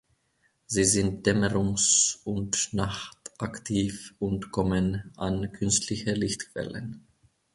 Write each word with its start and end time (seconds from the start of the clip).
Sie 0.65 0.83
sind 0.83 1.27
dämmerungs- 1.27 2.21
und 2.23 2.69
nachtaktiv 2.73 4.15
und 4.17 4.49
kommen 4.49 5.11
an 5.15 5.51
künstliche 5.53 6.13
Lichtquellen. 6.13 7.05